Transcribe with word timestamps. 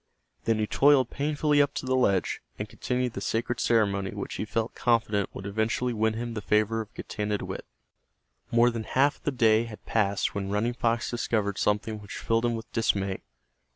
Then 0.45 0.57
he 0.57 0.65
toiled 0.65 1.11
painfully 1.11 1.61
up 1.61 1.75
to 1.75 1.85
the 1.85 1.95
ledge, 1.95 2.41
and 2.57 2.67
continued 2.67 3.13
the 3.13 3.21
sacred 3.21 3.59
ceremony 3.59 4.09
which 4.15 4.33
he 4.33 4.45
felt 4.45 4.73
confident 4.73 5.29
would 5.35 5.45
eventually 5.45 5.93
win 5.93 6.15
him 6.15 6.33
the 6.33 6.41
favor 6.41 6.81
of 6.81 6.91
Getanittowit. 6.95 7.63
More 8.49 8.71
than 8.71 8.85
half 8.85 9.17
of 9.17 9.23
the 9.25 9.31
day 9.31 9.65
had 9.65 9.85
passed 9.85 10.33
when 10.33 10.49
Running 10.49 10.73
Fox 10.73 11.11
discovered 11.11 11.59
something 11.59 11.99
which 12.01 12.17
filled 12.17 12.45
him 12.45 12.55
with 12.55 12.71
dismay. 12.73 13.21